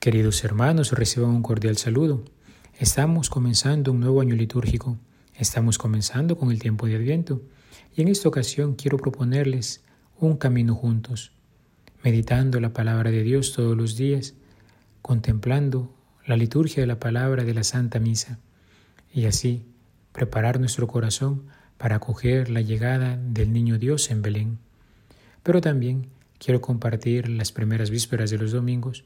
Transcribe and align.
Queridos 0.00 0.44
hermanos, 0.44 0.92
reciban 0.92 1.30
un 1.30 1.42
cordial 1.42 1.76
saludo. 1.76 2.22
Estamos 2.78 3.30
comenzando 3.30 3.90
un 3.90 3.98
nuevo 3.98 4.20
año 4.20 4.36
litúrgico. 4.36 4.96
Estamos 5.34 5.76
comenzando 5.76 6.36
con 6.36 6.52
el 6.52 6.60
tiempo 6.60 6.86
de 6.86 6.94
Adviento. 6.94 7.42
Y 7.96 8.02
en 8.02 8.08
esta 8.08 8.28
ocasión 8.28 8.76
quiero 8.76 8.96
proponerles 8.96 9.82
un 10.20 10.36
camino 10.36 10.76
juntos, 10.76 11.32
meditando 12.04 12.60
la 12.60 12.72
palabra 12.72 13.10
de 13.10 13.24
Dios 13.24 13.52
todos 13.52 13.76
los 13.76 13.96
días, 13.96 14.34
contemplando 15.02 15.92
la 16.26 16.36
liturgia 16.36 16.80
de 16.80 16.86
la 16.86 17.00
palabra 17.00 17.42
de 17.42 17.54
la 17.54 17.64
Santa 17.64 17.98
Misa 17.98 18.38
y 19.12 19.24
así 19.26 19.64
preparar 20.12 20.60
nuestro 20.60 20.86
corazón 20.86 21.42
para 21.76 21.96
acoger 21.96 22.50
la 22.50 22.60
llegada 22.60 23.16
del 23.16 23.52
Niño 23.52 23.78
Dios 23.78 24.12
en 24.12 24.22
Belén. 24.22 24.58
Pero 25.42 25.60
también 25.60 26.06
quiero 26.38 26.60
compartir 26.60 27.28
las 27.28 27.50
primeras 27.50 27.90
vísperas 27.90 28.30
de 28.30 28.38
los 28.38 28.52
domingos 28.52 29.02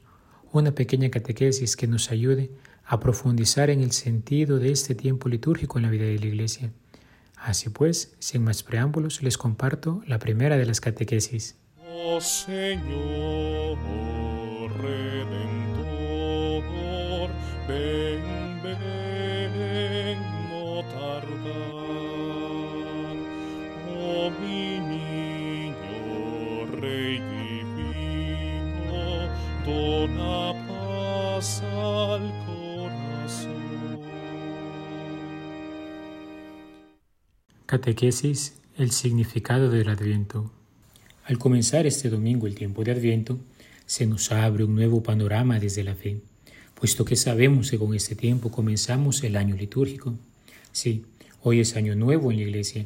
una 0.53 0.73
pequeña 0.73 1.09
catequesis 1.09 1.75
que 1.75 1.87
nos 1.87 2.11
ayude 2.11 2.51
a 2.85 2.99
profundizar 2.99 3.69
en 3.69 3.81
el 3.81 3.91
sentido 3.91 4.59
de 4.59 4.71
este 4.71 4.95
tiempo 4.95 5.27
litúrgico 5.29 5.77
en 5.77 5.83
la 5.83 5.89
vida 5.89 6.05
de 6.05 6.19
la 6.19 6.25
Iglesia. 6.27 6.71
Así 7.35 7.69
pues, 7.69 8.15
sin 8.19 8.43
más 8.43 8.63
preámbulos, 8.63 9.21
les 9.21 9.37
comparto 9.37 10.01
la 10.07 10.19
primera 10.19 10.57
de 10.57 10.65
las 10.65 10.79
catequesis. 10.79 11.57
Oh 11.77 12.19
Catequesis, 37.73 38.53
el 38.77 38.91
significado 38.91 39.71
del 39.71 39.89
Adviento. 39.89 40.51
Al 41.25 41.39
comenzar 41.39 41.87
este 41.87 42.11
domingo 42.11 42.45
el 42.45 42.53
tiempo 42.53 42.83
de 42.83 42.91
Adviento, 42.91 43.39
se 43.87 44.05
nos 44.05 44.31
abre 44.31 44.63
un 44.63 44.75
nuevo 44.75 45.01
panorama 45.01 45.59
desde 45.59 45.83
la 45.83 45.95
fe, 45.95 46.21
puesto 46.75 47.03
que 47.03 47.15
sabemos 47.15 47.71
que 47.71 47.79
con 47.79 47.95
este 47.95 48.13
tiempo 48.13 48.51
comenzamos 48.51 49.23
el 49.23 49.35
año 49.35 49.55
litúrgico. 49.55 50.13
Sí, 50.71 51.05
hoy 51.41 51.61
es 51.61 51.75
año 51.75 51.95
nuevo 51.95 52.31
en 52.31 52.37
la 52.37 52.43
Iglesia. 52.43 52.85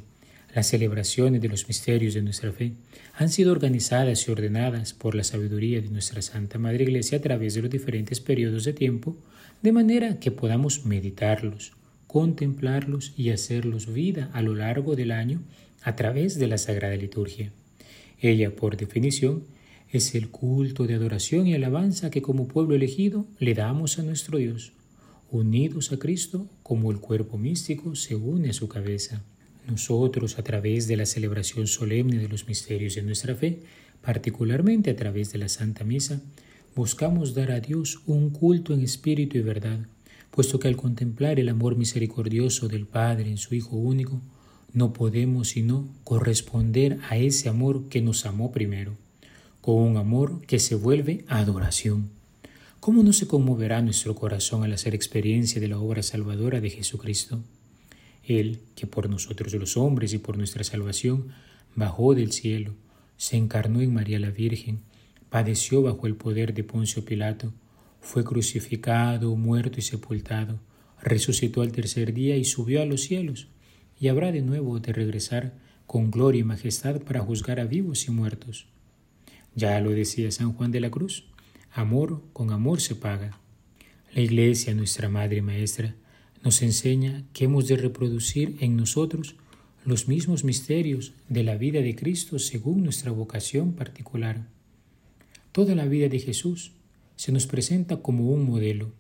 Las 0.55 0.67
celebraciones 0.67 1.41
de 1.41 1.49
los 1.49 1.67
misterios 1.67 2.13
de 2.13 2.21
nuestra 2.21 2.53
fe 2.53 2.71
han 3.17 3.27
sido 3.27 3.51
organizadas 3.51 4.25
y 4.25 4.31
ordenadas 4.31 4.93
por 4.93 5.15
la 5.15 5.25
sabiduría 5.25 5.81
de 5.81 5.89
nuestra 5.89 6.21
Santa 6.21 6.59
Madre 6.59 6.85
Iglesia 6.85 7.17
a 7.17 7.21
través 7.21 7.55
de 7.55 7.61
los 7.61 7.71
diferentes 7.71 8.21
periodos 8.21 8.63
de 8.63 8.71
tiempo, 8.71 9.17
de 9.61 9.73
manera 9.73 10.17
que 10.21 10.31
podamos 10.31 10.85
meditarlos, 10.85 11.73
contemplarlos 12.07 13.13
y 13.17 13.29
hacerlos 13.29 13.93
vida 13.93 14.29
a 14.33 14.41
lo 14.41 14.55
largo 14.55 14.95
del 14.95 15.11
año 15.11 15.41
a 15.83 15.95
través 15.95 16.39
de 16.39 16.47
la 16.47 16.57
Sagrada 16.57 16.95
Liturgia. 16.95 17.51
Ella, 18.19 18.55
por 18.55 18.77
definición, 18.77 19.43
es 19.89 20.15
el 20.15 20.29
culto 20.29 20.87
de 20.87 20.95
adoración 20.95 21.47
y 21.47 21.53
alabanza 21.53 22.09
que 22.09 22.21
como 22.21 22.47
pueblo 22.47 22.75
elegido 22.75 23.25
le 23.39 23.53
damos 23.53 23.99
a 23.99 24.03
nuestro 24.03 24.37
Dios, 24.37 24.73
unidos 25.31 25.91
a 25.91 25.97
Cristo 25.97 26.49
como 26.63 26.91
el 26.91 26.99
cuerpo 26.99 27.37
místico 27.37 27.95
se 27.95 28.15
une 28.15 28.49
a 28.49 28.53
su 28.53 28.67
cabeza. 28.67 29.23
Nosotros, 29.67 30.39
a 30.39 30.43
través 30.43 30.87
de 30.87 30.97
la 30.97 31.05
celebración 31.05 31.67
solemne 31.67 32.17
de 32.17 32.29
los 32.29 32.47
misterios 32.47 32.95
de 32.95 33.03
nuestra 33.03 33.35
fe, 33.35 33.59
particularmente 34.01 34.89
a 34.91 34.95
través 34.95 35.31
de 35.31 35.39
la 35.39 35.49
Santa 35.49 35.83
Misa, 35.83 36.21
buscamos 36.75 37.33
dar 37.33 37.51
a 37.51 37.59
Dios 37.59 38.01
un 38.05 38.29
culto 38.29 38.73
en 38.73 38.81
espíritu 38.81 39.37
y 39.37 39.41
verdad, 39.41 39.79
puesto 40.31 40.59
que 40.59 40.67
al 40.67 40.75
contemplar 40.75 41.39
el 41.39 41.49
amor 41.49 41.75
misericordioso 41.75 42.67
del 42.67 42.85
Padre 42.85 43.29
en 43.29 43.37
su 43.37 43.55
Hijo 43.55 43.75
único, 43.75 44.21
no 44.73 44.93
podemos 44.93 45.49
sino 45.49 45.87
corresponder 46.03 46.99
a 47.09 47.17
ese 47.17 47.49
amor 47.49 47.89
que 47.89 48.01
nos 48.01 48.25
amó 48.25 48.51
primero, 48.51 48.93
con 49.61 49.75
un 49.75 49.97
amor 49.97 50.41
que 50.45 50.59
se 50.59 50.75
vuelve 50.75 51.25
adoración. 51.27 52.09
¿Cómo 52.79 53.03
no 53.03 53.11
se 53.11 53.27
conmoverá 53.27 53.81
nuestro 53.81 54.15
corazón 54.15 54.63
al 54.63 54.73
hacer 54.73 54.93
experiencia 54.93 55.59
de 55.59 55.67
la 55.67 55.79
obra 55.79 56.03
salvadora 56.03 56.61
de 56.61 56.69
Jesucristo? 56.69 57.39
Él, 58.23 58.59
que 58.75 58.87
por 58.87 59.09
nosotros 59.09 59.53
los 59.53 59.77
hombres 59.77 60.13
y 60.13 60.19
por 60.19 60.37
nuestra 60.37 60.63
salvación 60.63 61.29
bajó 61.75 62.13
del 62.13 62.31
cielo, 62.31 62.73
se 63.17 63.37
encarnó 63.37 63.81
en 63.81 63.93
María 63.93 64.19
la 64.19 64.29
Virgen, 64.29 64.79
padeció 65.29 65.81
bajo 65.81 66.07
el 66.07 66.15
poder 66.15 66.53
de 66.53 66.63
Poncio 66.63 67.03
Pilato, 67.03 67.51
fue 68.07 68.23
crucificado, 68.23 69.35
muerto 69.35 69.79
y 69.79 69.81
sepultado, 69.81 70.61
resucitó 71.01 71.61
al 71.61 71.73
tercer 71.73 72.13
día 72.13 72.37
y 72.37 72.45
subió 72.45 72.81
a 72.81 72.85
los 72.85 73.01
cielos, 73.01 73.49
y 73.99 74.07
habrá 74.07 74.31
de 74.31 74.41
nuevo 74.41 74.79
de 74.79 74.93
regresar 74.93 75.55
con 75.85 76.09
gloria 76.09 76.39
y 76.39 76.43
majestad 76.45 77.01
para 77.01 77.19
juzgar 77.19 77.59
a 77.59 77.65
vivos 77.65 78.07
y 78.07 78.11
muertos. 78.11 78.67
Ya 79.55 79.81
lo 79.81 79.89
decía 79.91 80.31
San 80.31 80.53
Juan 80.53 80.71
de 80.71 80.79
la 80.79 80.89
Cruz, 80.89 81.25
amor 81.69 82.23
con 82.31 82.51
amor 82.51 82.79
se 82.79 82.95
paga. 82.95 83.37
La 84.13 84.21
Iglesia, 84.21 84.73
nuestra 84.73 85.09
Madre 85.09 85.37
y 85.37 85.41
Maestra, 85.41 85.93
nos 86.43 86.61
enseña 86.61 87.25
que 87.33 87.43
hemos 87.43 87.67
de 87.67 87.75
reproducir 87.75 88.55
en 88.61 88.77
nosotros 88.77 89.35
los 89.83 90.07
mismos 90.07 90.45
misterios 90.45 91.11
de 91.27 91.43
la 91.43 91.57
vida 91.57 91.81
de 91.81 91.93
Cristo 91.93 92.39
según 92.39 92.85
nuestra 92.85 93.11
vocación 93.11 93.73
particular. 93.73 94.47
Toda 95.51 95.75
la 95.75 95.85
vida 95.85 96.07
de 96.07 96.19
Jesús 96.19 96.71
se 97.17 97.33
nos 97.33 97.47
presenta 97.47 97.97
como 97.97 98.31
un 98.31 98.45
modelo. 98.45 98.93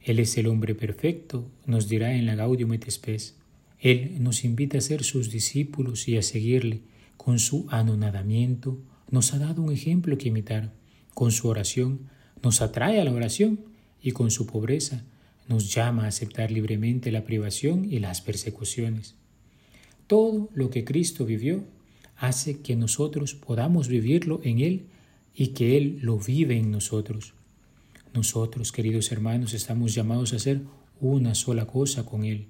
Él 0.00 0.20
es 0.20 0.36
el 0.36 0.46
hombre 0.46 0.74
perfecto, 0.74 1.50
nos 1.66 1.88
dirá 1.88 2.14
en 2.14 2.26
la 2.26 2.36
Gaudium 2.36 2.74
et 2.74 2.88
Spes. 2.88 3.36
Él 3.80 4.18
nos 4.20 4.44
invita 4.44 4.78
a 4.78 4.82
ser 4.82 5.02
sus 5.02 5.30
discípulos 5.30 6.06
y 6.06 6.16
a 6.16 6.22
seguirle. 6.22 6.82
Con 7.16 7.38
su 7.38 7.66
anonadamiento 7.70 8.78
nos 9.10 9.32
ha 9.32 9.38
dado 9.38 9.62
un 9.62 9.72
ejemplo 9.72 10.16
que 10.18 10.28
imitar. 10.28 10.72
Con 11.14 11.32
su 11.32 11.48
oración 11.48 12.10
nos 12.42 12.60
atrae 12.60 13.00
a 13.00 13.04
la 13.04 13.12
oración 13.12 13.60
y 14.02 14.12
con 14.12 14.30
su 14.30 14.46
pobreza 14.46 15.04
nos 15.48 15.74
llama 15.74 16.04
a 16.04 16.08
aceptar 16.08 16.50
libremente 16.50 17.10
la 17.10 17.24
privación 17.24 17.90
y 17.90 17.98
las 17.98 18.20
persecuciones. 18.20 19.14
Todo 20.06 20.50
lo 20.54 20.68
que 20.68 20.84
Cristo 20.84 21.24
vivió 21.24 21.64
hace 22.16 22.60
que 22.60 22.76
nosotros 22.76 23.34
podamos 23.34 23.88
vivirlo 23.88 24.40
en 24.44 24.60
Él 24.60 24.86
y 25.34 25.48
que 25.48 25.78
Él 25.78 25.98
lo 26.02 26.18
vive 26.18 26.58
en 26.58 26.70
nosotros. 26.70 27.34
Nosotros, 28.14 28.70
queridos 28.70 29.10
hermanos, 29.10 29.54
estamos 29.54 29.92
llamados 29.92 30.32
a 30.32 30.36
hacer 30.36 30.62
una 31.00 31.34
sola 31.34 31.66
cosa 31.66 32.06
con 32.06 32.24
Él. 32.24 32.46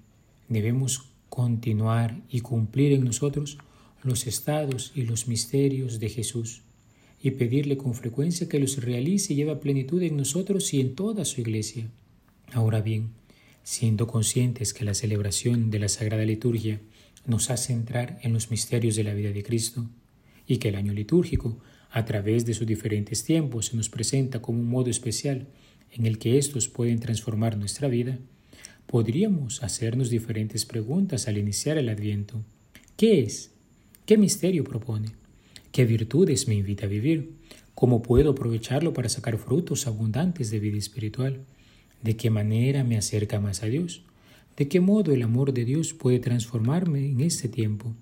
Debemos 0.50 1.06
continuar 1.30 2.20
y 2.28 2.40
cumplir 2.40 2.92
en 2.92 3.04
nosotros 3.04 3.56
los 4.02 4.26
estados 4.26 4.92
y 4.94 5.04
los 5.04 5.26
misterios 5.26 5.98
de 6.00 6.10
Jesús 6.10 6.60
y 7.22 7.30
pedirle 7.30 7.78
con 7.78 7.94
frecuencia 7.94 8.46
que 8.46 8.58
los 8.58 8.76
realice 8.76 9.32
y 9.32 9.36
lleve 9.36 9.52
a 9.52 9.60
plenitud 9.60 10.02
en 10.02 10.18
nosotros 10.18 10.74
y 10.74 10.82
en 10.82 10.94
toda 10.94 11.24
su 11.24 11.40
iglesia. 11.40 11.88
Ahora 12.52 12.82
bien, 12.82 13.12
siendo 13.62 14.06
conscientes 14.06 14.74
que 14.74 14.84
la 14.84 14.92
celebración 14.92 15.70
de 15.70 15.78
la 15.78 15.88
Sagrada 15.88 16.26
Liturgia 16.26 16.82
nos 17.24 17.48
hace 17.48 17.72
entrar 17.72 18.18
en 18.22 18.34
los 18.34 18.50
misterios 18.50 18.96
de 18.96 19.04
la 19.04 19.14
vida 19.14 19.32
de 19.32 19.42
Cristo 19.42 19.88
y 20.46 20.58
que 20.58 20.68
el 20.68 20.74
año 20.74 20.92
litúrgico, 20.92 21.56
a 21.94 22.04
través 22.04 22.44
de 22.44 22.54
sus 22.54 22.66
diferentes 22.66 23.22
tiempos, 23.22 23.66
se 23.66 23.76
nos 23.76 23.88
presenta 23.88 24.42
como 24.42 24.58
un 24.58 24.68
modo 24.68 24.90
especial 24.90 25.46
en 25.92 26.06
el 26.06 26.18
que 26.18 26.38
estos 26.38 26.66
pueden 26.66 26.98
transformar 26.98 27.56
nuestra 27.56 27.86
vida, 27.86 28.18
podríamos 28.86 29.62
hacernos 29.62 30.10
diferentes 30.10 30.64
preguntas 30.66 31.28
al 31.28 31.38
iniciar 31.38 31.78
el 31.78 31.88
Adviento. 31.88 32.42
¿Qué 32.96 33.20
es? 33.20 33.52
¿Qué 34.06 34.18
misterio 34.18 34.64
propone? 34.64 35.10
¿Qué 35.70 35.84
virtudes 35.84 36.48
me 36.48 36.56
invita 36.56 36.86
a 36.86 36.88
vivir? 36.88 37.30
¿Cómo 37.76 38.02
puedo 38.02 38.32
aprovecharlo 38.32 38.92
para 38.92 39.08
sacar 39.08 39.38
frutos 39.38 39.86
abundantes 39.86 40.50
de 40.50 40.58
vida 40.58 40.78
espiritual? 40.78 41.44
¿De 42.02 42.16
qué 42.16 42.28
manera 42.28 42.82
me 42.82 42.96
acerca 42.96 43.38
más 43.38 43.62
a 43.62 43.66
Dios? 43.66 44.02
¿De 44.56 44.66
qué 44.66 44.80
modo 44.80 45.12
el 45.12 45.22
amor 45.22 45.52
de 45.54 45.64
Dios 45.64 45.94
puede 45.94 46.18
transformarme 46.18 47.08
en 47.08 47.20
este 47.20 47.48
tiempo? 47.48 47.94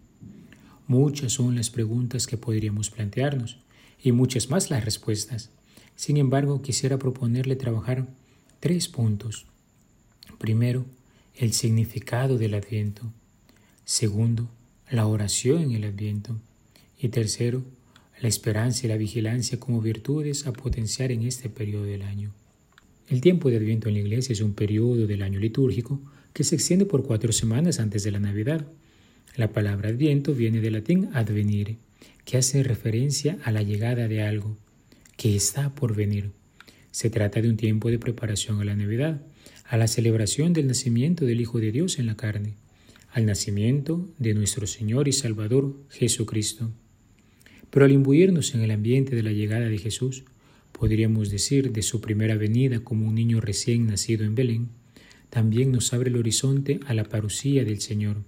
Muchas 0.86 1.34
son 1.34 1.56
las 1.56 1.68
preguntas 1.68 2.26
que 2.26 2.38
podríamos 2.38 2.88
plantearnos 2.88 3.58
y 4.02 4.12
muchas 4.12 4.50
más 4.50 4.70
las 4.70 4.84
respuestas. 4.84 5.50
Sin 5.94 6.16
embargo, 6.16 6.62
quisiera 6.62 6.98
proponerle 6.98 7.56
trabajar 7.56 8.08
tres 8.60 8.88
puntos. 8.88 9.46
Primero, 10.38 10.84
el 11.36 11.52
significado 11.52 12.38
del 12.38 12.54
adviento. 12.54 13.12
Segundo, 13.84 14.48
la 14.90 15.06
oración 15.06 15.62
en 15.62 15.72
el 15.72 15.84
adviento. 15.84 16.38
Y 16.98 17.08
tercero, 17.08 17.62
la 18.20 18.28
esperanza 18.28 18.86
y 18.86 18.88
la 18.88 18.96
vigilancia 18.96 19.58
como 19.58 19.80
virtudes 19.80 20.46
a 20.46 20.52
potenciar 20.52 21.10
en 21.10 21.22
este 21.22 21.48
periodo 21.48 21.84
del 21.84 22.02
año. 22.02 22.32
El 23.08 23.20
tiempo 23.20 23.50
de 23.50 23.56
Adviento 23.56 23.88
en 23.88 23.94
la 23.94 24.00
Iglesia 24.00 24.32
es 24.32 24.40
un 24.40 24.54
periodo 24.54 25.06
del 25.06 25.22
año 25.22 25.40
litúrgico 25.40 26.00
que 26.32 26.44
se 26.44 26.54
extiende 26.54 26.86
por 26.86 27.04
cuatro 27.04 27.32
semanas 27.32 27.80
antes 27.80 28.04
de 28.04 28.12
la 28.12 28.20
Navidad. 28.20 28.66
La 29.36 29.52
palabra 29.52 29.88
Adviento 29.88 30.34
viene 30.34 30.60
del 30.60 30.74
latín 30.74 31.10
advenire, 31.12 31.78
que 32.24 32.36
hace 32.36 32.62
referencia 32.62 33.38
a 33.44 33.50
la 33.50 33.62
llegada 33.62 34.08
de 34.08 34.22
algo 34.22 34.56
que 35.16 35.36
está 35.36 35.74
por 35.74 35.94
venir. 35.94 36.30
Se 36.90 37.10
trata 37.10 37.40
de 37.40 37.48
un 37.48 37.56
tiempo 37.56 37.90
de 37.90 37.98
preparación 37.98 38.60
a 38.60 38.64
la 38.64 38.76
Navidad, 38.76 39.22
a 39.64 39.76
la 39.76 39.88
celebración 39.88 40.52
del 40.52 40.66
nacimiento 40.66 41.24
del 41.24 41.40
Hijo 41.40 41.58
de 41.58 41.72
Dios 41.72 41.98
en 41.98 42.06
la 42.06 42.16
carne, 42.16 42.54
al 43.12 43.26
nacimiento 43.26 44.08
de 44.18 44.34
nuestro 44.34 44.66
Señor 44.66 45.08
y 45.08 45.12
Salvador 45.12 45.76
Jesucristo. 45.90 46.70
Pero 47.70 47.86
al 47.86 47.92
imbuirnos 47.92 48.54
en 48.54 48.60
el 48.62 48.70
ambiente 48.70 49.16
de 49.16 49.22
la 49.22 49.32
llegada 49.32 49.68
de 49.68 49.78
Jesús, 49.78 50.24
podríamos 50.72 51.30
decir 51.30 51.72
de 51.72 51.82
su 51.82 52.00
primera 52.00 52.36
venida 52.36 52.80
como 52.80 53.06
un 53.06 53.14
niño 53.14 53.40
recién 53.40 53.86
nacido 53.86 54.24
en 54.24 54.34
Belén, 54.34 54.68
también 55.30 55.72
nos 55.72 55.92
abre 55.94 56.10
el 56.10 56.16
horizonte 56.16 56.80
a 56.86 56.92
la 56.92 57.04
parucía 57.04 57.64
del 57.64 57.80
Señor, 57.80 58.22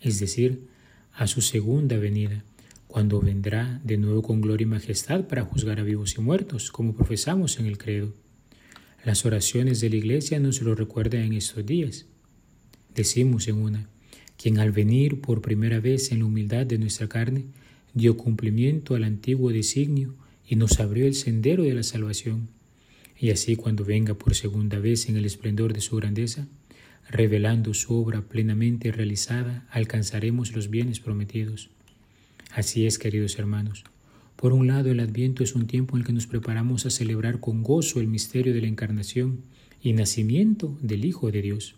es 0.00 0.20
decir, 0.20 0.68
a 1.12 1.26
su 1.26 1.40
segunda 1.40 1.96
venida, 1.96 2.44
cuando 2.86 3.20
vendrá 3.20 3.80
de 3.84 3.96
nuevo 3.96 4.22
con 4.22 4.40
gloria 4.40 4.64
y 4.64 4.68
majestad 4.68 5.26
para 5.26 5.44
juzgar 5.44 5.78
a 5.80 5.84
vivos 5.84 6.16
y 6.16 6.20
muertos, 6.20 6.70
como 6.70 6.94
profesamos 6.94 7.58
en 7.58 7.66
el 7.66 7.78
credo. 7.78 8.12
Las 9.04 9.24
oraciones 9.24 9.80
de 9.80 9.90
la 9.90 9.96
Iglesia 9.96 10.40
nos 10.40 10.60
lo 10.60 10.74
recuerdan 10.74 11.22
en 11.22 11.32
estos 11.34 11.64
días. 11.64 12.06
Decimos 12.94 13.48
en 13.48 13.56
una, 13.56 13.88
quien 14.36 14.58
al 14.58 14.72
venir 14.72 15.20
por 15.20 15.40
primera 15.40 15.80
vez 15.80 16.12
en 16.12 16.18
la 16.18 16.24
humildad 16.24 16.66
de 16.66 16.78
nuestra 16.78 17.08
carne, 17.08 17.44
dio 17.94 18.16
cumplimiento 18.16 18.94
al 18.94 19.04
antiguo 19.04 19.52
designio 19.52 20.14
y 20.46 20.56
nos 20.56 20.80
abrió 20.80 21.06
el 21.06 21.14
sendero 21.14 21.62
de 21.62 21.74
la 21.74 21.82
salvación. 21.82 22.48
Y 23.18 23.30
así 23.30 23.56
cuando 23.56 23.84
venga 23.84 24.14
por 24.14 24.34
segunda 24.34 24.78
vez 24.78 25.08
en 25.08 25.16
el 25.16 25.24
esplendor 25.24 25.72
de 25.72 25.80
su 25.80 25.96
grandeza, 25.96 26.48
revelando 27.10 27.74
su 27.74 27.94
obra 27.94 28.22
plenamente 28.22 28.92
realizada, 28.92 29.66
alcanzaremos 29.70 30.54
los 30.54 30.70
bienes 30.70 31.00
prometidos. 31.00 31.68
Así 32.52 32.86
es, 32.86 32.98
queridos 32.98 33.38
hermanos. 33.38 33.84
Por 34.36 34.52
un 34.52 34.68
lado, 34.68 34.90
el 34.90 35.00
Adviento 35.00 35.42
es 35.42 35.54
un 35.54 35.66
tiempo 35.66 35.96
en 35.96 36.00
el 36.00 36.06
que 36.06 36.12
nos 36.12 36.26
preparamos 36.26 36.86
a 36.86 36.90
celebrar 36.90 37.40
con 37.40 37.62
gozo 37.62 38.00
el 38.00 38.06
misterio 38.06 38.54
de 38.54 38.60
la 38.62 38.68
encarnación 38.68 39.40
y 39.82 39.92
nacimiento 39.92 40.76
del 40.80 41.04
Hijo 41.04 41.30
de 41.30 41.42
Dios. 41.42 41.74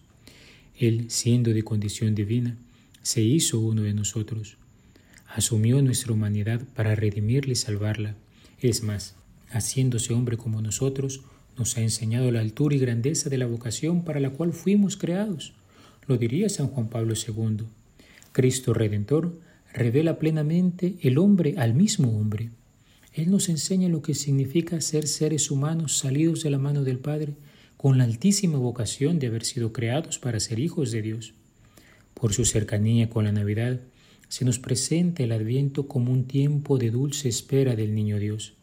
Él, 0.78 1.06
siendo 1.08 1.52
de 1.52 1.64
condición 1.64 2.14
divina, 2.14 2.56
se 3.02 3.22
hizo 3.22 3.58
uno 3.58 3.82
de 3.82 3.94
nosotros. 3.94 4.58
Asumió 5.28 5.80
nuestra 5.82 6.12
humanidad 6.12 6.62
para 6.74 6.94
redimirla 6.94 7.52
y 7.52 7.56
salvarla. 7.56 8.16
Es 8.60 8.82
más, 8.82 9.16
haciéndose 9.50 10.12
hombre 10.12 10.36
como 10.36 10.60
nosotros, 10.60 11.22
nos 11.56 11.76
ha 11.76 11.80
enseñado 11.80 12.30
la 12.30 12.40
altura 12.40 12.74
y 12.74 12.78
grandeza 12.78 13.28
de 13.28 13.38
la 13.38 13.46
vocación 13.46 14.04
para 14.04 14.20
la 14.20 14.30
cual 14.30 14.52
fuimos 14.52 14.96
creados. 14.96 15.52
Lo 16.06 16.16
diría 16.16 16.48
San 16.48 16.68
Juan 16.68 16.88
Pablo 16.88 17.14
II. 17.14 17.64
Cristo 18.32 18.74
Redentor 18.74 19.38
revela 19.72 20.18
plenamente 20.18 20.96
el 21.00 21.18
hombre 21.18 21.54
al 21.58 21.74
mismo 21.74 22.18
hombre. 22.18 22.50
Él 23.12 23.30
nos 23.30 23.48
enseña 23.48 23.88
lo 23.88 24.02
que 24.02 24.14
significa 24.14 24.80
ser 24.80 25.06
seres 25.06 25.50
humanos 25.50 25.98
salidos 25.98 26.42
de 26.42 26.50
la 26.50 26.58
mano 26.58 26.82
del 26.82 26.98
Padre 26.98 27.34
con 27.76 27.98
la 27.98 28.04
altísima 28.04 28.58
vocación 28.58 29.18
de 29.18 29.26
haber 29.26 29.44
sido 29.44 29.72
creados 29.72 30.18
para 30.18 30.40
ser 30.40 30.58
hijos 30.58 30.92
de 30.92 31.02
Dios. 31.02 31.34
Por 32.14 32.32
su 32.32 32.44
cercanía 32.44 33.10
con 33.10 33.24
la 33.24 33.32
Navidad, 33.32 33.80
se 34.28 34.44
nos 34.44 34.58
presenta 34.58 35.22
el 35.22 35.32
Adviento 35.32 35.88
como 35.88 36.10
un 36.12 36.24
tiempo 36.24 36.78
de 36.78 36.90
dulce 36.90 37.28
espera 37.28 37.76
del 37.76 37.94
Niño 37.94 38.18
Dios. 38.18 38.54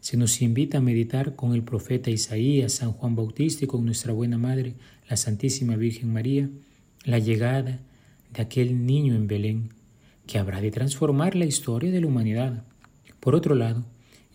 Se 0.00 0.16
nos 0.16 0.40
invita 0.42 0.78
a 0.78 0.80
meditar 0.80 1.34
con 1.34 1.54
el 1.54 1.62
profeta 1.62 2.10
Isaías, 2.10 2.72
San 2.72 2.92
Juan 2.92 3.16
Bautista 3.16 3.64
y 3.64 3.68
con 3.68 3.84
nuestra 3.84 4.12
buena 4.12 4.38
Madre, 4.38 4.74
la 5.08 5.16
Santísima 5.16 5.76
Virgen 5.76 6.12
María, 6.12 6.48
la 7.04 7.18
llegada 7.18 7.80
de 8.32 8.42
aquel 8.42 8.86
niño 8.86 9.14
en 9.14 9.26
Belén, 9.26 9.70
que 10.26 10.38
habrá 10.38 10.60
de 10.60 10.70
transformar 10.70 11.34
la 11.34 11.46
historia 11.46 11.90
de 11.90 12.00
la 12.00 12.06
humanidad. 12.06 12.64
Por 13.18 13.34
otro 13.34 13.54
lado, 13.54 13.84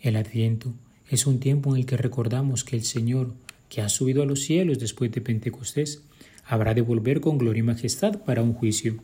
el 0.02 0.18
Adviento 0.18 0.74
es 1.10 1.26
un 1.28 1.40
tiempo 1.40 1.72
en 1.72 1.82
el 1.82 1.86
que 1.86 1.98
recordamos 1.98 2.64
que 2.64 2.76
el 2.76 2.84
Señor, 2.84 3.34
que 3.70 3.82
ha 3.82 3.90
subido 3.90 4.24
a 4.24 4.26
los 4.26 4.42
cielos 4.42 4.80
después 4.80 5.12
de 5.12 5.22
Pentecostés, 5.22 6.04
habrá 6.46 6.74
de 6.74 6.82
volver 6.82 7.22
con 7.22 7.38
gloria 7.38 7.62
y 7.62 7.64
majestad 7.64 8.20
para 8.24 8.44
un 8.44 8.54
juicio. 8.54 8.98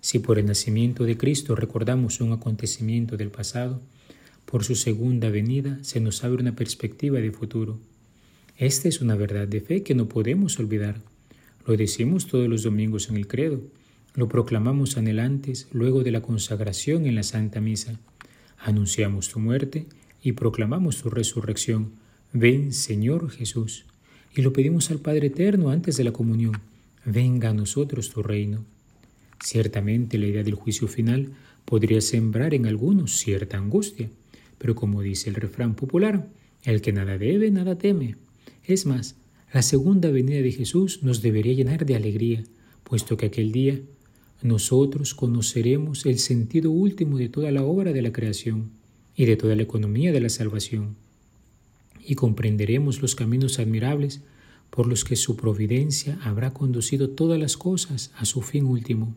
Si 0.00 0.18
por 0.18 0.38
el 0.38 0.46
nacimiento 0.46 1.04
de 1.04 1.16
Cristo 1.16 1.56
recordamos 1.56 2.20
un 2.20 2.32
acontecimiento 2.32 3.16
del 3.16 3.30
pasado, 3.30 3.80
por 4.54 4.62
su 4.62 4.76
segunda 4.76 5.30
venida 5.30 5.80
se 5.82 5.98
nos 5.98 6.22
abre 6.22 6.40
una 6.40 6.54
perspectiva 6.54 7.18
de 7.18 7.32
futuro. 7.32 7.80
Esta 8.56 8.88
es 8.88 9.00
una 9.00 9.16
verdad 9.16 9.48
de 9.48 9.60
fe 9.60 9.82
que 9.82 9.96
no 9.96 10.06
podemos 10.06 10.60
olvidar. 10.60 11.00
Lo 11.66 11.76
decimos 11.76 12.28
todos 12.28 12.48
los 12.48 12.62
domingos 12.62 13.08
en 13.08 13.16
el 13.16 13.26
credo 13.26 13.60
lo 14.14 14.28
proclamamos 14.28 14.96
anhelantes 14.96 15.66
luego 15.72 16.04
de 16.04 16.12
la 16.12 16.22
consagración 16.22 17.04
en 17.06 17.16
la 17.16 17.24
Santa 17.24 17.60
Misa. 17.60 17.98
Anunciamos 18.56 19.28
tu 19.28 19.40
muerte 19.40 19.86
y 20.22 20.30
proclamamos 20.30 21.02
tu 21.02 21.10
resurrección. 21.10 21.90
Ven, 22.32 22.72
Señor 22.72 23.30
Jesús. 23.30 23.86
Y 24.36 24.42
lo 24.42 24.52
pedimos 24.52 24.88
al 24.92 25.00
Padre 25.00 25.26
Eterno 25.26 25.70
antes 25.70 25.96
de 25.96 26.04
la 26.04 26.12
comunión. 26.12 26.60
Venga 27.04 27.48
a 27.48 27.54
nosotros 27.54 28.08
tu 28.08 28.22
reino. 28.22 28.64
Ciertamente 29.42 30.16
la 30.16 30.26
idea 30.26 30.44
del 30.44 30.54
juicio 30.54 30.86
final 30.86 31.32
podría 31.64 32.00
sembrar 32.00 32.54
en 32.54 32.66
algunos 32.66 33.16
cierta 33.16 33.56
angustia, 33.56 34.10
pero 34.64 34.74
como 34.74 35.02
dice 35.02 35.28
el 35.28 35.34
refrán 35.34 35.74
popular, 35.74 36.26
el 36.62 36.80
que 36.80 36.90
nada 36.90 37.18
debe, 37.18 37.50
nada 37.50 37.76
teme. 37.76 38.16
Es 38.64 38.86
más, 38.86 39.14
la 39.52 39.60
segunda 39.60 40.10
venida 40.10 40.40
de 40.40 40.52
Jesús 40.52 41.02
nos 41.02 41.20
debería 41.20 41.52
llenar 41.52 41.84
de 41.84 41.96
alegría, 41.96 42.44
puesto 42.82 43.18
que 43.18 43.26
aquel 43.26 43.52
día 43.52 43.78
nosotros 44.40 45.12
conoceremos 45.12 46.06
el 46.06 46.18
sentido 46.18 46.70
último 46.70 47.18
de 47.18 47.28
toda 47.28 47.50
la 47.50 47.62
obra 47.62 47.92
de 47.92 48.00
la 48.00 48.10
creación 48.10 48.70
y 49.14 49.26
de 49.26 49.36
toda 49.36 49.54
la 49.54 49.64
economía 49.64 50.12
de 50.12 50.20
la 50.20 50.30
salvación, 50.30 50.96
y 52.02 52.14
comprenderemos 52.14 53.02
los 53.02 53.14
caminos 53.14 53.58
admirables 53.58 54.22
por 54.70 54.86
los 54.86 55.04
que 55.04 55.16
su 55.16 55.36
providencia 55.36 56.18
habrá 56.22 56.54
conducido 56.54 57.10
todas 57.10 57.38
las 57.38 57.58
cosas 57.58 58.12
a 58.16 58.24
su 58.24 58.40
fin 58.40 58.64
último. 58.64 59.14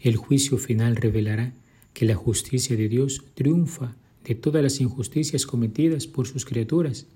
El 0.00 0.16
juicio 0.16 0.58
final 0.58 0.96
revelará 0.96 1.54
que 1.94 2.04
la 2.04 2.16
justicia 2.16 2.76
de 2.76 2.88
Dios 2.88 3.22
triunfa 3.34 3.94
de 4.26 4.34
todas 4.34 4.62
las 4.62 4.80
injusticias 4.80 5.46
cometidas 5.46 6.06
por 6.06 6.26
sus 6.26 6.44
criaturas 6.44 7.06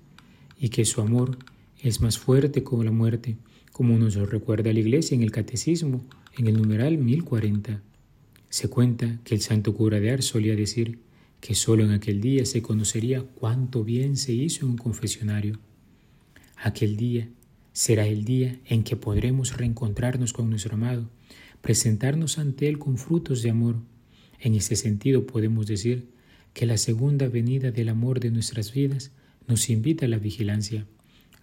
y 0.57 0.69
que 0.69 0.85
su 0.85 1.01
amor 1.01 1.37
es 1.81 2.01
más 2.01 2.17
fuerte 2.17 2.63
como 2.63 2.83
la 2.83 2.91
muerte, 2.91 3.37
como 3.71 3.97
nos 3.97 4.15
lo 4.15 4.25
recuerda 4.25 4.71
la 4.71 4.79
Iglesia 4.79 5.15
en 5.15 5.23
el 5.23 5.31
Catecismo 5.31 6.05
en 6.37 6.47
el 6.47 6.57
numeral 6.57 6.97
1040 6.97 7.81
se 8.51 8.67
cuenta 8.67 9.17
que 9.23 9.33
el 9.33 9.41
santo 9.41 9.73
cura 9.73 10.01
de 10.01 10.11
Ars 10.11 10.25
solía 10.25 10.57
decir 10.57 10.99
que 11.39 11.55
solo 11.55 11.85
en 11.85 11.91
aquel 11.91 12.19
día 12.19 12.45
se 12.45 12.61
conocería 12.61 13.23
cuánto 13.23 13.85
bien 13.85 14.17
se 14.17 14.33
hizo 14.33 14.65
en 14.65 14.71
un 14.71 14.77
confesionario. 14.77 15.57
Aquel 16.57 16.97
día 16.97 17.29
será 17.71 18.05
el 18.05 18.25
día 18.25 18.59
en 18.65 18.83
que 18.83 18.97
podremos 18.97 19.57
reencontrarnos 19.57 20.33
con 20.33 20.49
nuestro 20.49 20.75
amado, 20.75 21.09
presentarnos 21.61 22.37
ante 22.37 22.67
Él 22.67 22.77
con 22.77 22.97
frutos 22.97 23.41
de 23.41 23.51
amor. 23.51 23.77
En 24.37 24.53
ese 24.55 24.75
sentido 24.75 25.25
podemos 25.25 25.65
decir 25.65 26.09
que 26.53 26.65
la 26.65 26.77
segunda 26.77 27.27
venida 27.27 27.71
del 27.71 27.89
amor 27.89 28.19
de 28.19 28.31
nuestras 28.31 28.73
vidas 28.73 29.11
nos 29.47 29.69
invita 29.69 30.05
a 30.05 30.09
la 30.09 30.17
vigilancia. 30.17 30.85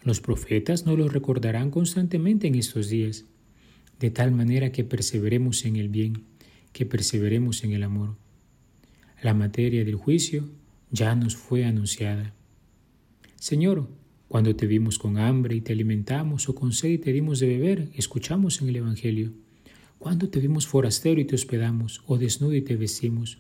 Los 0.03 0.21
profetas 0.21 0.87
nos 0.87 0.99
lo 0.99 1.09
recordarán 1.09 1.71
constantemente 1.71 2.47
en 2.47 2.55
estos 2.55 2.89
días 2.89 3.25
de 3.99 4.11
tal 4.11 4.33
manera 4.33 4.71
que 4.71 4.85
perseveremos 4.85 5.65
en 5.65 5.77
el 5.77 5.89
bien, 5.89 6.23
que 6.73 6.87
perseveremos 6.87 7.65
en 7.65 7.73
el 7.73 7.83
amor. 7.83 8.17
La 9.23 9.35
materia 9.35 9.85
del 9.85 9.97
juicio 9.97 10.49
ya 10.91 11.15
nos 11.15 11.37
fue 11.37 11.65
anunciada. 11.65 12.33
Señor, 13.37 13.89
cuando 14.29 14.55
te 14.55 14.67
vimos 14.67 14.99
con 14.99 15.19
hambre 15.19 15.57
y 15.57 15.61
te 15.61 15.73
alimentamos 15.73 16.49
o 16.49 16.55
con 16.55 16.73
sed 16.73 16.91
y 16.91 16.99
te 16.99 17.13
dimos 17.13 17.41
de 17.41 17.49
beber, 17.49 17.89
escuchamos 17.95 18.61
en 18.61 18.69
el 18.69 18.77
Evangelio. 18.77 19.33
Cuando 19.99 20.29
te 20.29 20.39
vimos 20.39 20.67
forastero 20.67 21.21
y 21.21 21.25
te 21.25 21.35
hospedamos, 21.35 22.03
o 22.07 22.19
desnudo 22.19 22.55
y 22.55 22.63
te 22.63 22.77
vestimos. 22.77 23.39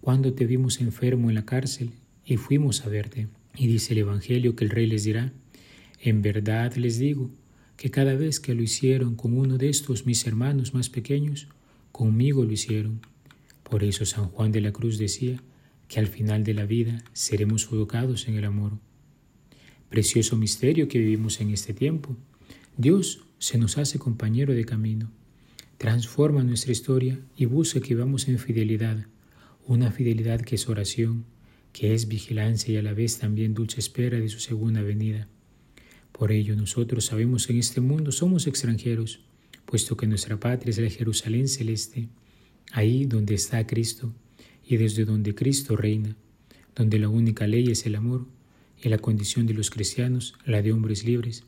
Cuando 0.00 0.32
te 0.32 0.46
vimos 0.46 0.80
enfermo 0.80 1.28
en 1.28 1.34
la 1.34 1.44
cárcel 1.44 1.90
y 2.24 2.36
fuimos 2.36 2.84
a 2.86 2.88
verte. 2.88 3.28
Y 3.56 3.66
dice 3.66 3.92
el 3.92 3.98
Evangelio 3.98 4.56
que 4.56 4.64
el 4.64 4.70
Rey 4.70 4.86
les 4.86 5.04
dirá, 5.04 5.32
en 6.00 6.22
verdad 6.22 6.74
les 6.76 6.98
digo, 6.98 7.30
que 7.76 7.90
cada 7.90 8.14
vez 8.14 8.40
que 8.40 8.54
lo 8.54 8.62
hicieron 8.62 9.16
con 9.16 9.36
uno 9.36 9.58
de 9.58 9.68
estos 9.68 10.06
mis 10.06 10.26
hermanos 10.26 10.74
más 10.74 10.90
pequeños, 10.90 11.48
conmigo 11.92 12.44
lo 12.44 12.52
hicieron. 12.52 13.00
Por 13.62 13.84
eso 13.84 14.04
San 14.04 14.28
Juan 14.28 14.52
de 14.52 14.60
la 14.60 14.72
Cruz 14.72 14.98
decía 14.98 15.42
que 15.88 15.98
al 15.98 16.06
final 16.06 16.44
de 16.44 16.54
la 16.54 16.66
vida 16.66 17.02
seremos 17.12 17.68
educados 17.72 18.28
en 18.28 18.34
el 18.36 18.44
amor. 18.44 18.72
Precioso 19.88 20.36
misterio 20.36 20.88
que 20.88 20.98
vivimos 20.98 21.40
en 21.40 21.50
este 21.50 21.74
tiempo. 21.74 22.16
Dios 22.76 23.22
se 23.38 23.58
nos 23.58 23.76
hace 23.76 23.98
compañero 23.98 24.54
de 24.54 24.64
camino, 24.64 25.10
transforma 25.78 26.44
nuestra 26.44 26.72
historia 26.72 27.18
y 27.36 27.46
busca 27.46 27.80
que 27.80 27.94
vivamos 27.94 28.28
en 28.28 28.38
fidelidad, 28.38 29.06
una 29.66 29.92
fidelidad 29.92 30.40
que 30.40 30.56
es 30.56 30.68
oración, 30.68 31.24
que 31.72 31.94
es 31.94 32.08
vigilancia 32.08 32.74
y 32.74 32.76
a 32.76 32.82
la 32.82 32.94
vez 32.94 33.18
también 33.18 33.54
dulce 33.54 33.80
espera 33.80 34.18
de 34.18 34.28
su 34.28 34.40
segunda 34.40 34.82
venida. 34.82 35.28
Por 36.12 36.32
ello 36.32 36.56
nosotros 36.56 37.06
sabemos 37.06 37.46
que 37.46 37.52
en 37.52 37.60
este 37.60 37.80
mundo 37.80 38.12
somos 38.12 38.46
extranjeros, 38.46 39.20
puesto 39.64 39.96
que 39.96 40.06
nuestra 40.06 40.38
patria 40.38 40.70
es 40.70 40.78
la 40.78 40.90
Jerusalén 40.90 41.48
celeste, 41.48 42.08
ahí 42.72 43.06
donde 43.06 43.34
está 43.34 43.66
Cristo 43.66 44.12
y 44.66 44.76
desde 44.76 45.04
donde 45.04 45.34
Cristo 45.34 45.76
reina, 45.76 46.16
donde 46.74 46.98
la 46.98 47.08
única 47.08 47.46
ley 47.46 47.70
es 47.70 47.86
el 47.86 47.94
amor 47.94 48.26
y 48.82 48.88
la 48.88 48.98
condición 48.98 49.46
de 49.46 49.54
los 49.54 49.70
cristianos 49.70 50.34
la 50.44 50.62
de 50.62 50.72
hombres 50.72 51.04
libres, 51.04 51.44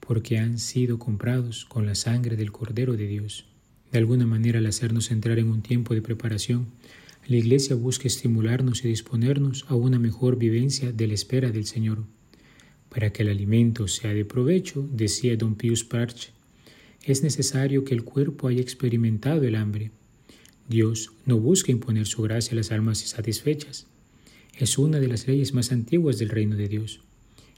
porque 0.00 0.38
han 0.38 0.58
sido 0.58 0.98
comprados 0.98 1.64
con 1.64 1.86
la 1.86 1.94
sangre 1.94 2.36
del 2.36 2.52
Cordero 2.52 2.96
de 2.96 3.06
Dios. 3.06 3.46
De 3.92 3.98
alguna 3.98 4.26
manera, 4.26 4.58
al 4.58 4.66
hacernos 4.66 5.10
entrar 5.10 5.38
en 5.38 5.48
un 5.48 5.62
tiempo 5.62 5.94
de 5.94 6.02
preparación, 6.02 6.68
la 7.26 7.36
Iglesia 7.36 7.76
busca 7.76 8.08
estimularnos 8.08 8.84
y 8.84 8.88
disponernos 8.88 9.64
a 9.68 9.74
una 9.74 9.98
mejor 9.98 10.36
vivencia 10.36 10.92
de 10.92 11.06
la 11.06 11.14
espera 11.14 11.50
del 11.50 11.66
Señor. 11.66 12.04
Para 12.88 13.12
que 13.12 13.22
el 13.22 13.28
alimento 13.28 13.86
sea 13.88 14.12
de 14.12 14.24
provecho, 14.24 14.88
decía 14.92 15.36
don 15.36 15.54
Pius 15.54 15.84
Parch, 15.84 16.32
es 17.04 17.22
necesario 17.22 17.84
que 17.84 17.94
el 17.94 18.04
cuerpo 18.04 18.48
haya 18.48 18.60
experimentado 18.60 19.44
el 19.44 19.54
hambre. 19.54 19.90
Dios 20.68 21.12
no 21.24 21.38
busca 21.38 21.72
imponer 21.72 22.06
su 22.06 22.22
gracia 22.22 22.52
a 22.52 22.56
las 22.56 22.72
almas 22.72 23.02
insatisfechas. 23.02 23.86
Es 24.58 24.76
una 24.76 25.00
de 25.00 25.08
las 25.08 25.26
leyes 25.26 25.54
más 25.54 25.72
antiguas 25.72 26.18
del 26.18 26.28
reino 26.28 26.56
de 26.56 26.68
Dios. 26.68 27.00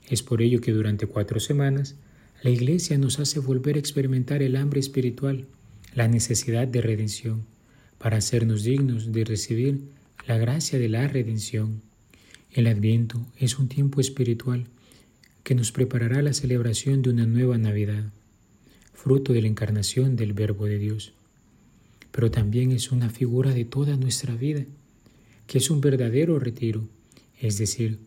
Es 0.09 0.23
por 0.23 0.43
ello 0.43 0.61
que 0.61 0.73
durante 0.73 1.07
cuatro 1.07 1.41
semanas 1.41 1.97
la 2.43 2.51
Iglesia 2.51 2.99
nos 2.99 3.19
hace 3.19 3.41
volver 3.41 3.77
a 3.77 3.79
experimentar 3.79 4.43
el 4.43 4.57
hambre 4.57 4.81
espiritual, 4.81 5.47
la 5.95 6.09
necesidad 6.09 6.67
de 6.69 6.81
redención, 6.81 7.47
para 8.03 8.17
hacernos 8.17 8.65
dignos 8.65 9.13
de 9.13 9.25
recibir 9.25 9.81
la 10.27 10.37
gracia 10.37 10.77
de 10.77 10.89
la 10.89 11.07
redención. 11.07 11.83
El 12.51 12.67
Adviento 12.67 13.25
es 13.39 13.61
un 13.61 13.69
tiempo 13.69 14.01
espiritual 14.01 14.67
que 15.45 15.55
nos 15.55 15.71
preparará 15.71 16.21
la 16.21 16.33
celebración 16.33 17.03
de 17.03 17.11
una 17.11 17.27
nueva 17.27 17.59
Navidad, 17.59 18.03
fruto 18.93 19.33
de 19.33 19.43
la 19.43 19.49
encarnación 19.49 20.17
del 20.17 20.33
Verbo 20.33 20.67
de 20.67 20.79
Dios. 20.79 21.13
Pero 22.11 22.33
también 22.33 22.73
es 22.73 22.91
una 22.91 23.09
figura 23.09 23.53
de 23.53 23.65
toda 23.65 23.97
nuestra 23.97 24.35
vida, 24.35 24.65
que 25.47 25.59
es 25.59 25.71
un 25.71 25.81
verdadero 25.81 26.41
retiro, 26.41 26.89
es 27.41 27.57
decir, 27.57 28.01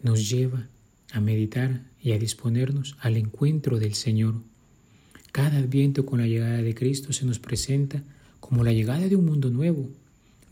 nos 0.00 0.30
lleva 0.30 0.68
a 1.12 1.20
meditar 1.20 1.82
y 2.00 2.12
a 2.12 2.18
disponernos 2.18 2.96
al 3.00 3.16
encuentro 3.16 3.80
del 3.80 3.94
Señor. 3.94 4.36
Cada 5.32 5.58
adviento 5.58 6.06
con 6.06 6.20
la 6.20 6.28
llegada 6.28 6.62
de 6.62 6.74
Cristo 6.76 7.12
se 7.12 7.26
nos 7.26 7.40
presenta 7.40 8.04
como 8.40 8.64
la 8.64 8.72
llegada 8.72 9.08
de 9.08 9.16
un 9.16 9.24
mundo 9.24 9.50
nuevo, 9.50 9.88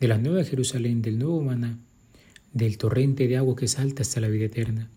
de 0.01 0.09
la 0.09 0.19
nueva 0.19 0.45
Jerusalén, 0.45 1.03
del 1.03 1.19
nuevo 1.19 1.43
maná, 1.43 1.79
del 2.53 2.79
torrente 2.79 3.27
de 3.27 3.37
agua 3.37 3.57
que 3.57 3.69
salta 3.69 4.03
hasta 4.03 4.21
la 4.21 4.29
vida 4.29 4.45
eterna. 4.45 4.89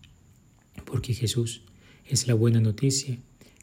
Porque 0.84 1.14
Jesús 1.14 1.62
es 2.06 2.26
la 2.26 2.34
buena 2.34 2.60
noticia 2.60 3.18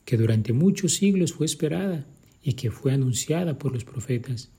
que 0.06 0.18
durante 0.18 0.54
muchos 0.54 0.96
siglos 0.96 1.34
fue 1.34 1.46
esperada 1.46 2.06
y 2.44 2.54
que 2.54 2.72
fue 2.72 2.92
anunciada 2.92 3.58
por 3.58 3.74
los 3.74 3.86
profetas. 3.86 4.50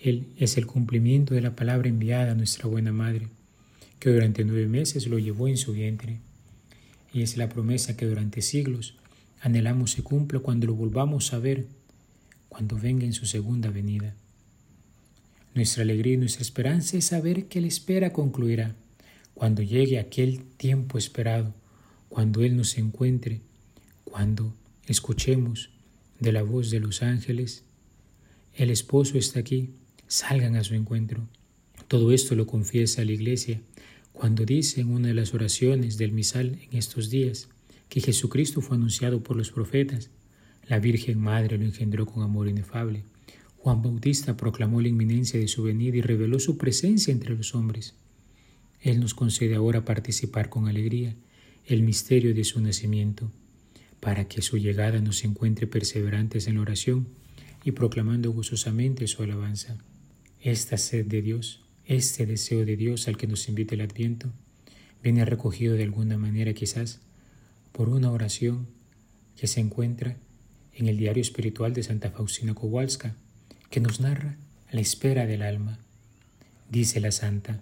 Él 0.00 0.26
es 0.38 0.56
el 0.56 0.66
cumplimiento 0.66 1.34
de 1.34 1.40
la 1.40 1.56
palabra 1.56 1.88
enviada 1.88 2.32
a 2.32 2.34
nuestra 2.34 2.68
buena 2.68 2.92
madre, 2.92 3.28
que 3.98 4.10
durante 4.10 4.44
nueve 4.44 4.68
meses 4.68 5.06
lo 5.06 5.18
llevó 5.18 5.48
en 5.48 5.56
su 5.56 5.72
vientre 5.72 6.20
y 7.14 7.22
es 7.22 7.36
la 7.36 7.48
promesa 7.48 7.96
que 7.96 8.06
durante 8.06 8.42
siglos 8.42 8.96
anhelamos 9.40 9.92
se 9.92 10.02
cumpla 10.02 10.40
cuando 10.40 10.66
lo 10.66 10.74
volvamos 10.74 11.32
a 11.32 11.38
ver, 11.38 11.66
cuando 12.54 12.78
venga 12.78 13.04
en 13.04 13.12
su 13.12 13.26
segunda 13.26 13.68
venida. 13.68 14.14
Nuestra 15.56 15.82
alegría 15.82 16.14
y 16.14 16.18
nuestra 16.18 16.42
esperanza 16.42 16.96
es 16.96 17.06
saber 17.06 17.46
que 17.46 17.60
la 17.60 17.66
espera 17.66 18.12
concluirá, 18.12 18.76
cuando 19.34 19.60
llegue 19.60 19.98
aquel 19.98 20.44
tiempo 20.56 20.96
esperado, 20.96 21.52
cuando 22.08 22.44
Él 22.44 22.56
nos 22.56 22.78
encuentre, 22.78 23.40
cuando 24.04 24.54
escuchemos 24.86 25.70
de 26.20 26.30
la 26.30 26.44
voz 26.44 26.70
de 26.70 26.78
los 26.78 27.02
ángeles, 27.02 27.64
el 28.54 28.70
esposo 28.70 29.18
está 29.18 29.40
aquí, 29.40 29.70
salgan 30.06 30.54
a 30.54 30.62
su 30.62 30.76
encuentro. 30.76 31.26
Todo 31.88 32.12
esto 32.12 32.36
lo 32.36 32.46
confiesa 32.46 33.04
la 33.04 33.10
iglesia 33.10 33.62
cuando 34.12 34.44
dice 34.44 34.80
en 34.80 34.92
una 34.92 35.08
de 35.08 35.14
las 35.14 35.34
oraciones 35.34 35.98
del 35.98 36.12
misal 36.12 36.60
en 36.70 36.78
estos 36.78 37.10
días 37.10 37.48
que 37.88 38.00
Jesucristo 38.00 38.60
fue 38.60 38.76
anunciado 38.76 39.24
por 39.24 39.36
los 39.36 39.50
profetas, 39.50 40.10
la 40.68 40.78
Virgen 40.78 41.18
Madre 41.18 41.58
lo 41.58 41.64
engendró 41.64 42.06
con 42.06 42.22
amor 42.22 42.48
inefable, 42.48 43.04
Juan 43.58 43.82
Bautista 43.82 44.36
proclamó 44.36 44.80
la 44.80 44.88
inminencia 44.88 45.40
de 45.40 45.48
su 45.48 45.62
venida 45.62 45.96
y 45.96 46.02
reveló 46.02 46.38
su 46.38 46.58
presencia 46.58 47.12
entre 47.12 47.34
los 47.34 47.54
hombres. 47.54 47.94
Él 48.80 49.00
nos 49.00 49.14
concede 49.14 49.54
ahora 49.54 49.84
participar 49.84 50.50
con 50.50 50.68
alegría 50.68 51.14
el 51.66 51.82
misterio 51.82 52.34
de 52.34 52.44
su 52.44 52.60
nacimiento, 52.60 53.30
para 54.00 54.28
que 54.28 54.42
su 54.42 54.58
llegada 54.58 55.00
nos 55.00 55.24
encuentre 55.24 55.66
perseverantes 55.66 56.46
en 56.46 56.56
la 56.56 56.60
oración 56.60 57.08
y 57.64 57.72
proclamando 57.72 58.32
gozosamente 58.32 59.06
su 59.06 59.22
alabanza. 59.22 59.78
Esta 60.42 60.76
sed 60.76 61.06
de 61.06 61.22
Dios 61.22 61.64
este 61.86 62.24
deseo 62.24 62.64
de 62.64 62.76
Dios 62.76 63.08
al 63.08 63.18
que 63.18 63.26
nos 63.26 63.46
invita 63.48 63.74
el 63.74 63.82
Adviento 63.82 64.32
viene 65.02 65.24
recogido 65.26 65.74
de 65.74 65.82
alguna 65.82 66.16
manera 66.16 66.54
quizás 66.54 67.00
por 67.72 67.90
una 67.90 68.10
oración 68.10 68.66
que 69.36 69.46
se 69.46 69.60
encuentra 69.60 70.16
en 70.76 70.88
el 70.88 70.96
diario 70.96 71.20
espiritual 71.20 71.72
de 71.72 71.82
Santa 71.82 72.10
Faustina 72.10 72.54
Kowalska, 72.54 73.14
que 73.70 73.80
nos 73.80 74.00
narra 74.00 74.36
la 74.70 74.80
espera 74.80 75.26
del 75.26 75.42
alma. 75.42 75.78
Dice 76.70 77.00
la 77.00 77.12
santa, 77.12 77.60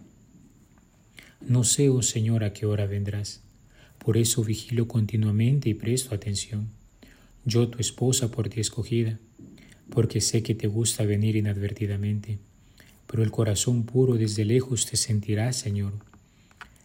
No 1.41 1.65
sé, 1.65 1.89
oh 1.89 2.03
Señor, 2.03 2.45
a 2.45 2.53
qué 2.53 2.67
hora 2.67 2.87
vendrás, 2.87 3.41
por 3.99 4.17
eso 4.17 4.45
vigilo 4.45 4.89
continuamente 4.89 5.69
y 5.69 5.75
presto 5.75 6.15
atención. 6.15 6.69
Yo, 7.45 7.69
tu 7.69 7.79
esposa, 7.79 8.31
por 8.31 8.49
ti 8.49 8.61
escogida, 8.61 9.19
porque 9.91 10.21
sé 10.21 10.43
que 10.43 10.55
te 10.55 10.69
gusta 10.69 11.05
venir 11.05 11.37
inadvertidamente 11.37 12.39
pero 13.13 13.23
el 13.23 13.31
corazón 13.31 13.83
puro 13.85 14.15
desde 14.15 14.47
lejos 14.47 14.87
te 14.87 14.97
sentirá, 14.97 15.53
Señor. 15.53 15.93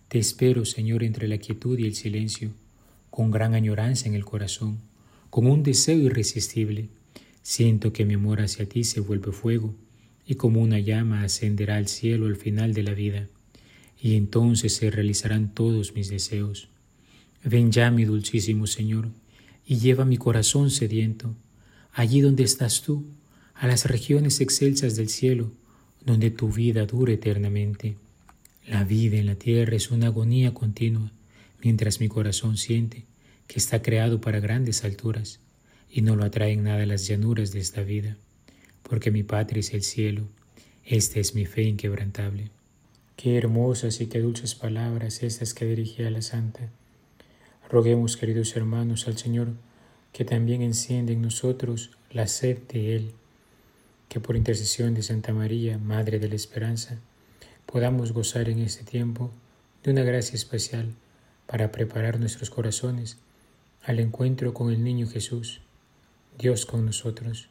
Te 0.09 0.19
espero, 0.19 0.65
Señor, 0.65 1.03
entre 1.03 1.25
la 1.29 1.37
quietud 1.37 1.79
y 1.79 1.85
el 1.85 1.95
silencio, 1.95 2.51
con 3.09 3.31
gran 3.31 3.53
añoranza 3.53 4.09
en 4.09 4.13
el 4.13 4.25
corazón, 4.25 4.77
con 5.37 5.45
un 5.45 5.61
deseo 5.61 5.99
irresistible. 5.99 6.89
Siento 7.43 7.93
que 7.93 8.05
mi 8.05 8.15
amor 8.15 8.41
hacia 8.41 8.67
ti 8.67 8.83
se 8.83 9.01
vuelve 9.01 9.31
fuego, 9.31 9.75
y 10.25 10.33
como 10.33 10.59
una 10.61 10.79
llama 10.79 11.21
ascenderá 11.21 11.75
al 11.75 11.87
cielo 11.87 12.25
al 12.25 12.37
final 12.37 12.73
de 12.73 12.81
la 12.81 12.95
vida, 12.95 13.27
y 14.01 14.15
entonces 14.15 14.73
se 14.73 14.89
realizarán 14.89 15.53
todos 15.53 15.93
mis 15.93 16.09
deseos. 16.09 16.69
Ven 17.43 17.71
ya, 17.71 17.91
mi 17.91 18.03
dulcísimo 18.03 18.65
Señor, 18.65 19.09
y 19.63 19.77
lleva 19.77 20.05
mi 20.05 20.17
corazón 20.17 20.71
sediento, 20.71 21.35
allí 21.93 22.21
donde 22.21 22.41
estás 22.41 22.81
tú, 22.81 23.05
a 23.53 23.67
las 23.67 23.85
regiones 23.85 24.41
excelsas 24.41 24.95
del 24.95 25.09
cielo, 25.09 25.51
donde 26.03 26.31
tu 26.31 26.51
vida 26.51 26.87
dure 26.87 27.13
eternamente. 27.13 27.95
La 28.65 28.83
vida 28.83 29.17
en 29.17 29.27
la 29.27 29.35
tierra 29.35 29.75
es 29.75 29.91
una 29.91 30.07
agonía 30.07 30.55
continua, 30.55 31.11
mientras 31.61 31.99
mi 31.99 32.07
corazón 32.07 32.57
siente 32.57 33.05
que 33.47 33.59
está 33.59 33.81
creado 33.81 34.21
para 34.21 34.39
grandes 34.39 34.83
alturas 34.83 35.39
y 35.89 36.01
no 36.01 36.15
lo 36.15 36.25
atraen 36.25 36.63
nada 36.63 36.85
las 36.85 37.07
llanuras 37.07 37.51
de 37.51 37.59
esta 37.59 37.81
vida, 37.81 38.17
porque 38.83 39.11
mi 39.11 39.23
patria 39.23 39.61
es 39.61 39.73
el 39.73 39.83
cielo, 39.83 40.27
esta 40.85 41.19
es 41.19 41.33
mi 41.33 41.45
fe 41.45 41.63
inquebrantable. 41.63 42.51
Qué 43.15 43.37
hermosas 43.37 43.99
y 44.01 44.07
qué 44.07 44.19
dulces 44.19 44.53
palabras 44.53 45.23
estas 45.23 45.53
que 45.53 45.65
dirigía 45.65 46.11
la 46.11 46.21
Santa. 46.21 46.69
Roguemos, 47.69 48.15
queridos 48.15 48.55
hermanos, 48.55 49.07
al 49.07 49.17
Señor 49.17 49.53
que 50.13 50.25
también 50.25 50.61
enciende 50.61 51.13
en 51.13 51.21
nosotros 51.21 51.91
la 52.11 52.27
sed 52.27 52.59
de 52.69 52.95
Él 52.95 53.11
que 54.09 54.19
por 54.19 54.35
intercesión 54.35 54.93
de 54.93 55.03
Santa 55.03 55.33
María, 55.33 55.77
Madre 55.77 56.19
de 56.19 56.29
la 56.29 56.35
Esperanza, 56.35 56.97
podamos 57.65 58.13
gozar 58.13 58.49
en 58.49 58.59
este 58.59 58.83
tiempo 58.83 59.31
de 59.83 59.91
una 59.91 60.03
gracia 60.03 60.35
especial 60.35 60.93
para 61.45 61.71
preparar 61.71 62.19
nuestros 62.19 62.49
corazones 62.49 63.17
al 63.87 64.01
encuentro 64.01 64.53
con 64.53 64.69
el 64.69 64.83
niño 64.83 65.07
Jesús, 65.07 65.61
Dios 66.37 66.65
con 66.65 66.85
nosotros. 66.85 67.49